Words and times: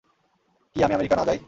কি 0.75 0.79
আমি 0.83 0.93
আমেরিকা 0.95 1.15
না 1.15 1.23
যাই? 1.25 1.39